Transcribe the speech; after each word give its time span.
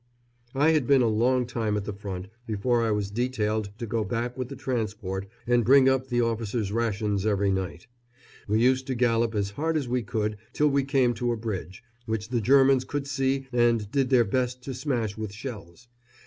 I 0.55 0.71
had 0.71 0.87
been 0.87 1.03
a 1.03 1.07
long 1.07 1.45
time 1.45 1.77
at 1.77 1.85
the 1.85 1.93
front 1.93 2.25
before 2.47 2.81
I 2.81 2.89
was 2.89 3.11
detailed 3.11 3.69
to 3.77 3.85
go 3.85 4.03
back 4.03 4.35
with 4.35 4.49
the 4.49 4.55
transport 4.55 5.27
and 5.45 5.63
bring 5.63 5.87
up 5.87 6.07
the 6.07 6.21
officers' 6.21 6.71
rations 6.71 7.23
every 7.23 7.51
night. 7.51 7.85
We 8.47 8.59
used 8.59 8.87
to 8.87 8.95
gallop 8.95 9.35
as 9.35 9.51
hard 9.51 9.77
as 9.77 9.87
we 9.87 10.01
could 10.01 10.37
till 10.53 10.69
we 10.71 10.85
came 10.85 11.13
to 11.13 11.33
a 11.33 11.37
bridge, 11.37 11.83
which 12.07 12.29
the 12.29 12.41
Germans 12.41 12.83
could 12.83 13.05
see 13.05 13.45
and 13.53 13.91
did 13.91 14.09
their 14.09 14.25
best 14.25 14.63
to 14.63 14.73
smash 14.73 15.17
with 15.19 15.31
shells. 15.31 15.87